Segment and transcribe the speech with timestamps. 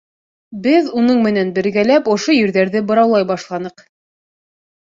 [0.67, 3.85] Беҙ, уның менән бергәләп, ошо ерҙәрҙе быраулай башланыҡ.